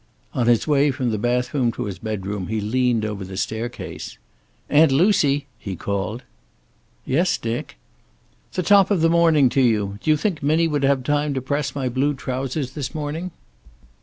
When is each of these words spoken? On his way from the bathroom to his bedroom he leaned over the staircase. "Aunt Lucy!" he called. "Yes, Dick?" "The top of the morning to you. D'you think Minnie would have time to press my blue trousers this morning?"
On 0.33 0.47
his 0.47 0.65
way 0.67 0.89
from 0.89 1.11
the 1.11 1.19
bathroom 1.19 1.71
to 1.73 1.83
his 1.85 1.99
bedroom 1.99 2.47
he 2.47 2.59
leaned 2.59 3.05
over 3.05 3.23
the 3.23 3.37
staircase. 3.37 4.17
"Aunt 4.67 4.91
Lucy!" 4.91 5.45
he 5.59 5.75
called. 5.75 6.23
"Yes, 7.05 7.37
Dick?" 7.37 7.77
"The 8.53 8.63
top 8.63 8.89
of 8.89 9.01
the 9.01 9.09
morning 9.11 9.47
to 9.49 9.61
you. 9.61 9.99
D'you 10.01 10.17
think 10.17 10.41
Minnie 10.41 10.67
would 10.67 10.81
have 10.81 11.03
time 11.03 11.35
to 11.35 11.39
press 11.43 11.75
my 11.75 11.87
blue 11.87 12.15
trousers 12.15 12.71
this 12.71 12.95
morning?" 12.95 13.29